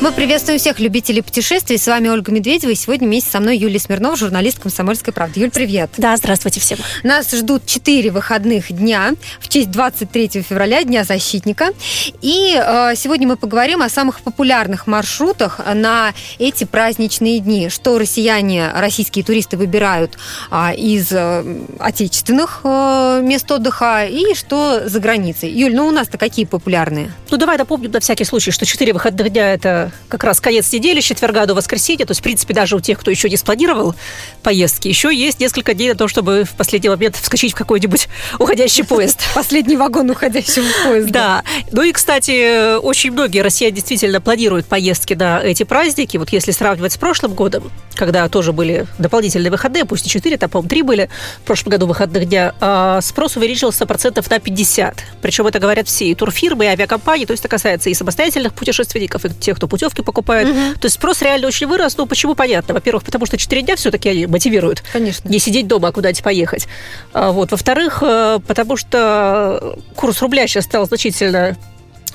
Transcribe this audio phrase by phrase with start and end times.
[0.00, 1.76] Мы приветствуем всех любителей путешествий.
[1.76, 2.70] С вами Ольга Медведева.
[2.70, 5.40] И сегодня вместе со мной Юлия Смирнова, журналист «Комсомольской правды».
[5.40, 5.90] Юль, привет.
[5.98, 6.78] Да, здравствуйте всем.
[7.02, 11.74] Нас ждут четыре выходных дня в честь 23 февраля, Дня защитника.
[12.22, 17.68] И э, сегодня мы поговорим о самых популярных маршрутах на эти праздничные дни.
[17.68, 20.16] Что россияне, российские туристы выбирают
[20.50, 21.44] э, из э,
[21.78, 25.50] отечественных э, мест отдыха и что за границей.
[25.50, 27.12] Юль, ну у нас-то какие популярные?
[27.30, 31.00] Ну, давай напомним на всякий случай, что четыре выходных дня– это как раз конец недели,
[31.00, 32.04] с четверга до воскресенья.
[32.04, 33.94] То есть, в принципе, даже у тех, кто еще не спланировал
[34.42, 38.08] поездки, еще есть несколько дней на то, чтобы в последний момент вскочить в какой-нибудь
[38.38, 39.20] уходящий поезд.
[39.34, 41.10] Последний вагон уходящего поезда.
[41.12, 41.44] Да.
[41.72, 46.16] Ну и, кстати, очень многие россияне действительно планируют поездки на эти праздники.
[46.16, 50.50] Вот если сравнивать с прошлым годом, когда тоже были дополнительные выходные, пусть не 4, там,
[50.50, 51.10] по-моему, 3 были
[51.42, 55.04] в прошлом году выходных дня, а спрос увеличился процентов на 50.
[55.20, 59.24] Причем это говорят все и турфирмы, и авиакомпании, то есть это касается и самостоятельных путешественников,
[59.24, 60.50] и тех, кто путевки покупают.
[60.50, 60.78] Угу.
[60.80, 61.96] То есть спрос реально очень вырос.
[61.96, 62.74] Ну, почему, понятно.
[62.74, 64.82] Во-первых, потому что 4 дня все-таки мотивируют.
[64.92, 65.28] Конечно.
[65.28, 66.68] Не сидеть дома, а куда-нибудь поехать.
[67.12, 67.50] А, вот.
[67.50, 71.56] Во-вторых, э, потому что курс рубля сейчас стал значительно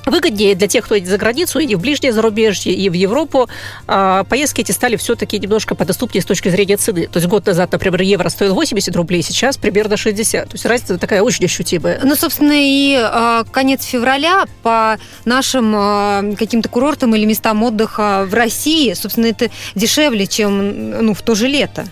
[0.06, 3.50] выгоднее для тех, кто едет за границу, и в ближнее зарубежье, и в Европу.
[3.88, 7.08] А поездки эти стали все-таки немножко подоступнее с точки зрения цены.
[7.08, 10.50] То есть год назад, например, евро стоил 80 рублей, сейчас примерно 60.
[10.50, 12.00] То есть разница такая очень ощутимая.
[12.04, 18.34] Ну, собственно, и э, конец февраля по нашим э, каким-то курортам или местам отдыха в
[18.34, 21.86] России, собственно, это дешевле, чем ну, в то же лето.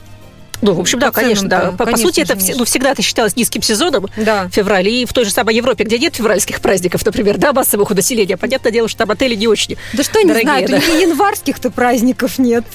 [0.64, 1.74] Ну, в общем, да, конечно, да.
[1.78, 4.48] По, по сути, это ну, всегда это считалось низким сезоном да.
[4.50, 4.88] февраль.
[4.88, 8.38] И в той же самой Европе, где нет февральских праздников, например, да, массовых у населения,
[8.38, 10.78] понятное дело, что там отели не очень Да что не знаю, да.
[10.78, 12.64] и январских-то праздников нет.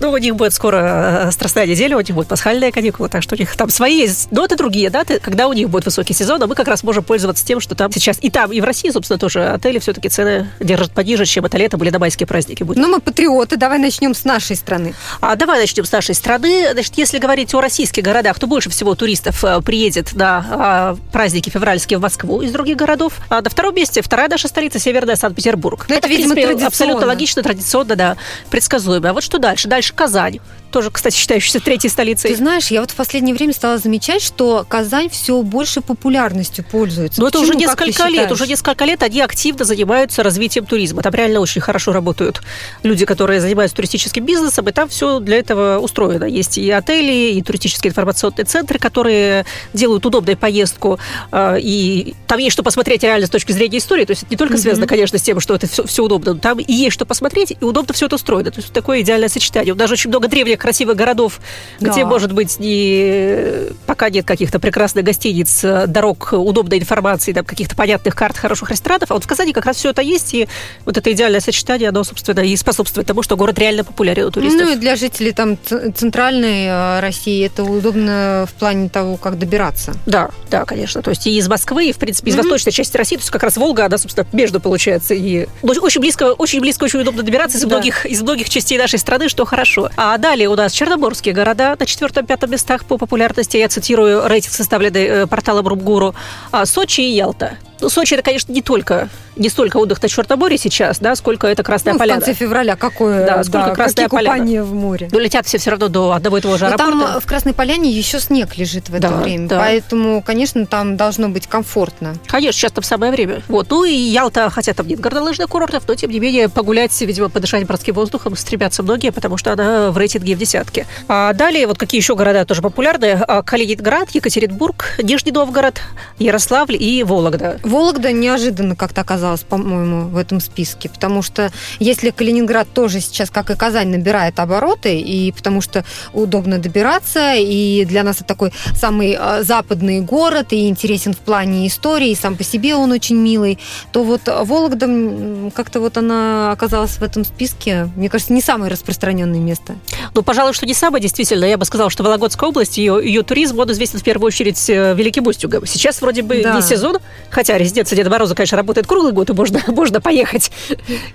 [0.00, 3.34] Ну, у них будет скоро э, страстная неделя, у них будет пасхальная каникула, так что
[3.34, 6.46] у них там свои есть ноты другие даты, когда у них будет высокий сезон, а
[6.46, 9.18] мы как раз можем пользоваться тем, что там сейчас и там, и в России, собственно,
[9.18, 12.78] тоже отели все-таки цены держат пониже, чем это летом или на майские праздники будет.
[12.78, 14.94] Ну, мы патриоты, давай начнем с нашей страны.
[15.20, 16.74] А давай начнем с нашей страны.
[16.86, 21.50] Значит, если говорить о российских городах, то больше всего туристов э, приедет на а, праздники
[21.50, 23.14] февральские в Москву из других городов.
[23.28, 25.84] А на втором месте вторая наша столица, Северная Санкт-Петербург.
[25.86, 28.16] Это, это, видимо, принципе, абсолютно логично, традиционно, да,
[28.50, 29.10] предсказуемо.
[29.10, 29.66] А вот что дальше?
[29.66, 30.38] Дальше Казань
[30.76, 32.28] тоже, кстати, считающаяся третьей столицей.
[32.28, 37.18] Ты знаешь, я вот в последнее время стала замечать, что Казань все больше популярностью пользуется.
[37.18, 41.00] Но это уже несколько лет, уже несколько лет они активно занимаются развитием туризма.
[41.00, 42.42] Там реально очень хорошо работают
[42.82, 46.24] люди, которые занимаются туристическим бизнесом, и там все для этого устроено.
[46.24, 50.98] Есть и отели, и туристические информационные центры, которые делают удобную поездку,
[51.32, 54.04] а, и там есть что посмотреть реально с точки зрения истории.
[54.04, 56.58] То есть это не только связано, конечно, с тем, что это все, все удобно, там
[56.58, 58.50] и есть что посмотреть, и удобно все это устроено.
[58.50, 59.74] То есть такое идеальное сочетание.
[59.74, 61.38] Даже очень много древних красивых городов,
[61.78, 61.90] да.
[61.90, 68.16] где, может быть, не, пока нет каких-то прекрасных гостиниц, дорог, удобной информации, там, каких-то понятных
[68.16, 69.12] карт, хороших ресторанов.
[69.12, 70.48] А вот в Казани как раз все это есть, и
[70.84, 74.62] вот это идеальное сочетание, оно, собственно, и способствует тому, что город реально популярен у туристов.
[74.62, 75.56] Ну и для жителей там
[75.94, 79.94] центральной э, России это удобно в плане того, как добираться.
[80.04, 81.00] Да, да, конечно.
[81.00, 82.42] То есть и из Москвы, и, в принципе, из mm-hmm.
[82.42, 85.14] восточной части России, то есть как раз Волга, она, собственно, между получается.
[85.14, 87.68] И очень близко, очень близко, очень удобно добираться из, да.
[87.68, 89.90] многих, из многих частей нашей страны, что хорошо.
[89.96, 93.56] А далее у нас черноморские города на четвертом-пятом местах по популярности.
[93.56, 96.14] Я цитирую рейтинг, составленный э, порталом Румгуру.
[96.50, 97.58] А Сочи и Ялта.
[97.80, 101.62] Ну, Сочи это, конечно, не только не столько отдых на Черноморье сейчас, да, сколько это
[101.62, 102.20] Красная ну, Поляна.
[102.20, 104.64] в конце февраля какое, да, сколько да, Красная Поляна.
[104.64, 105.08] в море.
[105.12, 106.98] Но летят все все равно до одного и того же Но аэропорта.
[106.98, 109.58] там в Красной Поляне еще снег лежит в это да, время, да.
[109.58, 112.14] поэтому, конечно, там должно быть комфортно.
[112.26, 113.42] Конечно, сейчас там самое время.
[113.48, 113.70] Вот.
[113.70, 117.68] Ну и Ялта, хотя там нет горнолыжных курортов, но тем не менее погулять, видимо, подышать
[117.68, 120.86] морским воздухом стремятся многие, потому что она в рейтинге в десятке.
[121.08, 123.22] А далее, вот какие еще города тоже популярны?
[123.26, 125.80] А, Калининград, Екатеринбург, Нижний Новгород,
[126.18, 127.58] Ярославль и Вологда.
[127.66, 131.50] Вологда неожиданно как-то оказалась, по-моему, в этом списке, потому что
[131.80, 137.84] если Калининград тоже сейчас, как и Казань, набирает обороты, и потому что удобно добираться, и
[137.84, 142.36] для нас это такой самый а, западный город, и интересен в плане истории, и сам
[142.36, 143.58] по себе он очень милый,
[143.90, 149.40] то вот Вологда как-то вот она оказалась в этом списке, мне кажется, не самое распространенное
[149.40, 149.74] место.
[150.14, 151.44] Ну, пожалуй, что не самое, действительно.
[151.44, 154.94] Я бы сказала, что Вологодская область, ее, ее туризм, он известен в первую очередь э,
[154.94, 155.66] Великим Устюгом.
[155.66, 156.54] Сейчас вроде бы да.
[156.54, 156.98] не сезон,
[157.28, 160.50] хотя да, резиденция Деда Мороза, конечно, работает круглый год, и можно, можно поехать.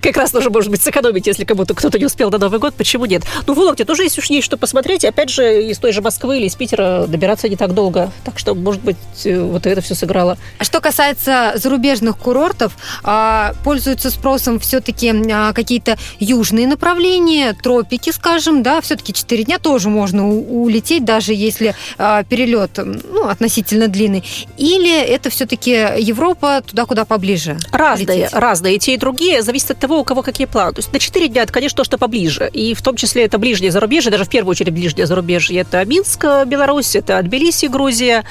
[0.01, 3.05] Как раз тоже, может быть, сэкономить, если кому-то кто-то не успел на Новый год, почему
[3.05, 3.23] нет?
[3.47, 5.05] Ну, в Вологде тоже есть, уж есть что посмотреть.
[5.05, 8.11] Опять же, из той же Москвы или из Питера добираться не так долго.
[8.23, 10.37] Так что, может быть, э, вот это все сыграло.
[10.57, 12.73] А что касается зарубежных курортов,
[13.03, 19.89] а, пользуются спросом все-таки а, какие-то южные направления, тропики, скажем, да, все-таки 4 дня тоже
[19.89, 24.23] можно улететь, даже если перелет ну, относительно длинный.
[24.57, 27.57] Или это все-таки Европа туда, куда поближе?
[27.71, 28.33] Разные, лететь?
[28.33, 28.75] разные.
[28.75, 29.41] И те, и другие.
[29.41, 30.73] Зависит от того, у кого какие планы.
[30.73, 32.49] То есть на 4 дня это, конечно, то, что поближе.
[32.51, 35.59] И в том числе это ближнее зарубежье, даже в первую очередь ближнее зарубежье.
[35.59, 38.23] Это Минск, Беларусь, это Тбилиси, Грузия.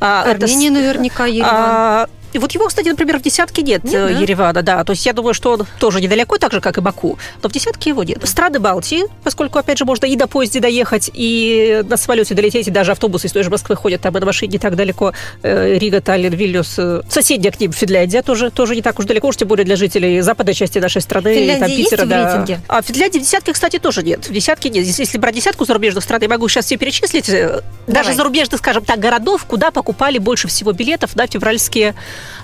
[0.00, 1.50] А, Армения это, наверняка, Ереван.
[1.52, 4.20] А, и вот его, кстати, например, в десятке нет, нет э, да?
[4.20, 4.84] Еревана, да.
[4.84, 7.18] То есть я думаю, что он тоже недалеко, так же, как и Баку.
[7.42, 8.18] Но в десятке его нет.
[8.28, 12.70] Страны Балтии, поскольку, опять же, можно и до поезда доехать, и на самолете долететь, и
[12.70, 15.12] даже автобусы из той же Москвы ходят, там и на машине не так далеко.
[15.42, 16.74] Э, Рига, Таллин, Вильнюс.
[16.78, 19.76] Э, соседняя к ним Финляндия тоже, тоже не так уж далеко, уж тем более для
[19.76, 21.34] жителей западной части нашей страны.
[21.34, 22.22] Финляндия там, Питера, есть да.
[22.22, 22.60] в рейтинге?
[22.68, 24.28] А в Финляндии в десятке, кстати, тоже нет.
[24.28, 24.84] В десятке нет.
[24.84, 27.26] Если, если брать десятку зарубежных стран, я могу сейчас все перечислить.
[27.30, 27.62] Давай.
[27.86, 31.94] Даже зарубежных, скажем так, городов, куда покупали больше всего билетов на февральские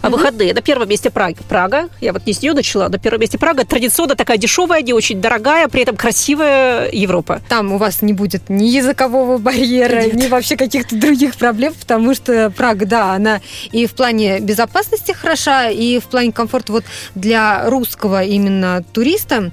[0.02, 0.16] угу.
[0.16, 1.36] выходные первом месте Прага.
[1.48, 3.64] Прага, я вот не с нее начала, на первом месте Прага.
[3.64, 7.42] Традиционно такая дешевая, не очень дорогая, при этом красивая Европа.
[7.48, 10.14] Там у вас не будет ни языкового барьера, Нет.
[10.14, 13.40] ни вообще каких-то других проблем, потому что Прага, да, она
[13.72, 16.84] и в плане безопасности хороша, и в плане комфорта вот
[17.14, 19.50] для русского именно туриста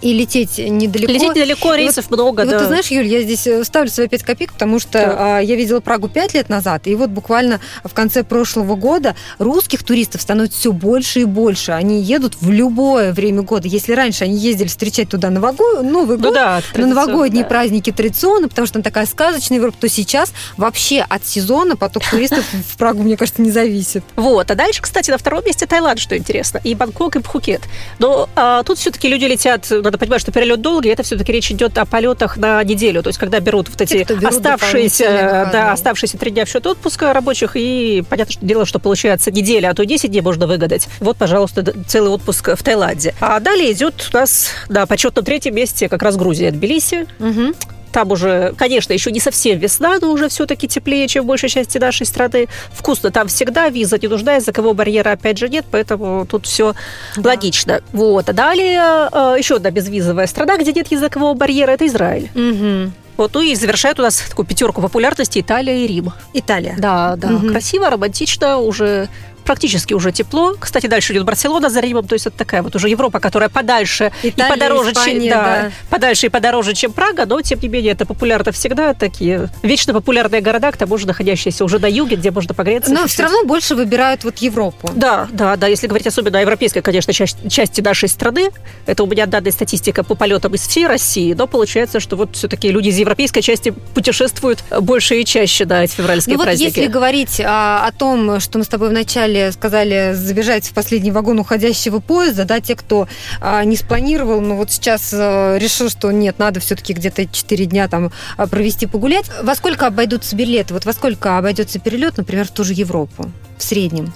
[0.00, 1.12] и лететь недалеко.
[1.12, 2.52] Лететь недалеко, рейсов вот, много, и да.
[2.52, 5.38] Вот ты знаешь, Юль, я здесь э, ставлю свои 5 копеек, потому что да.
[5.40, 10.22] я видела Прагу 5 лет назад, и вот буквально в конце прошлого года русских туристов
[10.22, 11.72] становится все больше и больше.
[11.72, 13.68] Они едут в любое время года.
[13.68, 17.48] Если раньше они ездили встречать туда Нового, Новый ну, год, да, на новогодние да.
[17.48, 22.44] праздники традиционно, потому что там такая сказочная Европа, то сейчас вообще от сезона поток туристов
[22.68, 24.04] в Прагу, мне кажется, не зависит.
[24.16, 24.50] Вот.
[24.50, 27.62] А дальше, кстати, на втором месте Таиланд, что интересно, и Бангкок, и Пхукет.
[27.98, 31.76] Но а, тут все-таки люди летят надо понимать, что перелет долгий, это все-таки речь идет
[31.78, 33.02] о полетах на неделю.
[33.02, 36.66] То есть, когда берут вот эти Те, берут оставшиеся, да, оставшиеся три дня в счет
[36.66, 40.88] отпуска рабочих, и понятно, что дело, что получается неделя, а то 10 дней можно выгадать.
[41.00, 43.14] Вот, пожалуйста, целый отпуск в Таиланде.
[43.20, 47.06] А далее идет у нас на почетном третьем месте как раз Грузия, Тбилиси.
[47.18, 47.54] Угу.
[47.94, 51.78] Там уже, конечно, еще не совсем весна, но уже все-таки теплее, чем в большей части
[51.78, 52.48] нашей страны.
[52.72, 56.74] Вкусно там всегда, виза не нужна, языкового барьера опять же нет, поэтому тут все
[57.16, 57.30] да.
[57.30, 57.82] логично.
[57.92, 58.28] Вот.
[58.28, 62.28] А далее э, еще одна безвизовая страна, где нет языкового барьера, это Израиль.
[62.34, 62.92] Угу.
[63.16, 66.12] Вот, ну и завершает у нас такую пятерку популярности Италия и Рим.
[66.32, 66.74] Италия.
[66.76, 67.28] Да, да.
[67.28, 67.50] Угу.
[67.50, 69.08] Красиво, романтично, уже
[69.44, 70.54] практически уже тепло.
[70.58, 74.12] Кстати, дальше идет Барселона за Римом, то есть это такая вот уже Европа, которая подальше
[74.22, 75.70] Италия, и подороже, Испания, чем, да, да.
[75.90, 80.40] подальше и подороже, чем Прага, но тем не менее это популярно всегда такие вечно популярные
[80.40, 82.92] города, к тому же находящиеся уже на юге, где можно погреться.
[82.92, 84.90] Но все равно больше выбирают вот Европу.
[84.94, 88.50] Да, да, да, если говорить особенно о европейской, конечно, части, части нашей страны,
[88.86, 92.70] это у меня данная статистика по полетам из всей России, но получается, что вот все-таки
[92.70, 96.68] люди из европейской части путешествуют больше и чаще, да, эти февральские ну, праздники.
[96.68, 100.72] Вот если говорить а, о том, что мы с тобой вначале сказали, сказали забежать в
[100.72, 103.08] последний вагон уходящего поезда, да, те, кто
[103.40, 107.88] а, не спланировал, но вот сейчас а, решил, что нет, надо все-таки где-то 4 дня
[107.88, 109.26] там а, провести погулять.
[109.42, 110.74] Во сколько обойдутся билеты?
[110.74, 113.30] Вот во сколько обойдется перелет, например, в ту же Европу?
[113.58, 114.12] В среднем?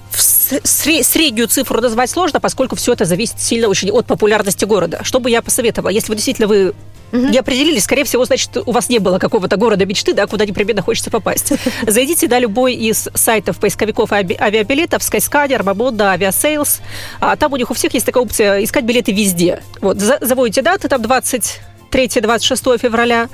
[0.65, 5.01] Среднюю цифру назвать сложно, поскольку все это зависит сильно очень от популярности города.
[5.03, 5.91] Что бы я посоветовала?
[5.91, 6.75] Если вы действительно вы
[7.13, 7.27] угу.
[7.29, 10.83] не определились, скорее всего, значит, у вас не было какого-то города мечты, да, куда непременно
[10.83, 11.53] хочется попасть.
[11.87, 16.81] Зайдите на любой из сайтов поисковиков авиабилетов, Skyscanner, Mamoda, Aviasales.
[17.21, 19.63] А там у них у всех есть такая опция искать билеты везде.
[19.81, 23.29] Вот, заводите даты, там 23-26 февраля,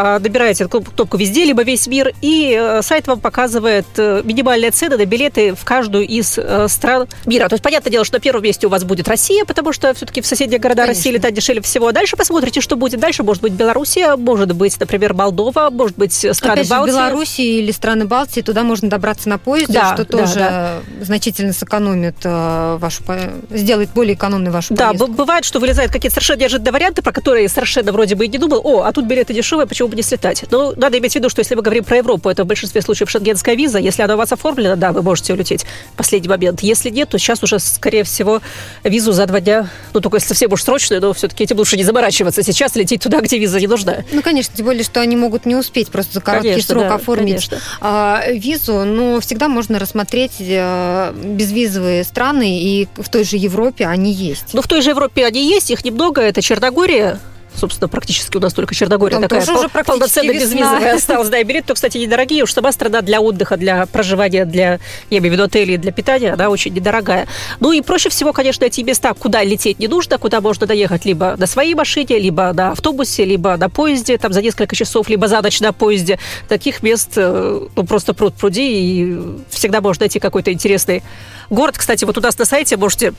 [0.00, 4.96] а, добираете кнопку везде, либо весь мир, и э, сайт вам показывает э, минимальные цены
[4.96, 7.48] на билеты в каждую из э, стран мира.
[7.48, 10.20] То есть, понятное дело, что на первом месте у вас будет Россия, потому что все-таки
[10.20, 11.00] в соседние города Конечно.
[11.00, 11.88] России летать дешевле всего.
[11.88, 13.00] А дальше посмотрите, что будет.
[13.00, 16.92] Дальше может быть Белоруссия, может быть, например, Молдова, может быть, страны Опять Балтии.
[16.92, 20.74] Же, Белоруссии или страны Балтии, туда можно добраться на поезде, да, что да, тоже да.
[21.00, 23.02] значительно сэкономит вашу,
[23.50, 25.08] сделает более экономной вашу да, поездку.
[25.08, 28.38] Да, бывает, что вылезают какие-то совершенно неожиданные варианты, про которые совершенно вроде бы и не
[28.38, 30.44] думал, о, а тут билеты дешевые, почему бы не слетать.
[30.50, 33.10] Но надо иметь в виду, что если мы говорим про Европу, это в большинстве случаев
[33.10, 33.78] шенгенская виза.
[33.78, 36.60] Если она у вас оформлена, да, вы можете улететь в последний момент.
[36.60, 38.40] Если нет, то сейчас уже, скорее всего,
[38.84, 41.84] визу за два дня, ну, только если совсем уж срочную, но все-таки этим лучше не
[41.84, 42.42] заморачиваться.
[42.42, 44.04] Сейчас лететь туда, где виза не нужна.
[44.12, 46.94] Ну, конечно, тем более, что они могут не успеть просто за короткий конечно, срок да,
[46.94, 53.86] оформить а, визу, но всегда можно рассмотреть а, безвизовые страны, и в той же Европе
[53.86, 54.52] они есть.
[54.52, 56.20] Ну, в той же Европе они есть, их немного.
[56.20, 57.18] Это Черногория,
[57.58, 61.28] собственно, практически у нас только Черногория Там такая тоже уже полноценно безвизовая осталась.
[61.28, 62.44] Да, и билеты, кстати, недорогие.
[62.44, 64.78] Уж сама страна для отдыха, для проживания, для,
[65.10, 67.26] я имею в виду отели, для питания, она очень недорогая.
[67.60, 71.36] Ну и проще всего, конечно, эти места, куда лететь не нужно, куда можно доехать либо
[71.36, 75.42] на своей машине, либо на автобусе, либо на поезде, там за несколько часов, либо за
[75.42, 76.18] ночь на поезде.
[76.48, 79.18] Таких мест э, ну, просто пруд пруди, и
[79.50, 81.02] всегда можно найти какой-то интересный
[81.50, 81.76] город.
[81.78, 83.12] Кстати, вот у нас на сайте можете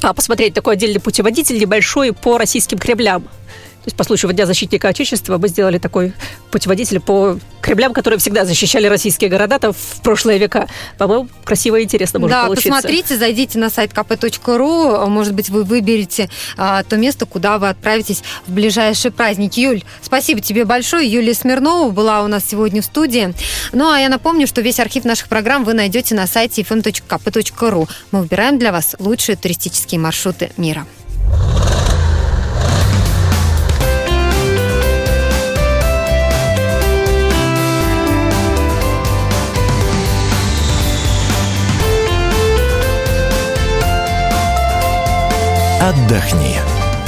[0.00, 3.28] посмотреть такой отдельный путеводитель небольшой по российским Кремлям.
[3.82, 6.12] То есть по случаю Дня защитника Отечества мы сделали такой
[6.50, 10.68] путеводитель по Кремлям, которые всегда защищали российские города там в прошлые века.
[10.98, 12.68] По-моему, красиво и интересно может да, получиться.
[12.68, 18.22] посмотрите, зайдите на сайт kp.ru, может быть, вы выберете а, то место, куда вы отправитесь
[18.46, 19.54] в ближайший праздник.
[19.54, 21.10] Юль, спасибо тебе большое.
[21.10, 23.34] Юлия Смирнова была у нас сегодня в студии.
[23.72, 27.88] Ну, а я напомню, что весь архив наших программ вы найдете на сайте fm.kp.ru.
[28.12, 30.86] Мы выбираем для вас лучшие туристические маршруты мира.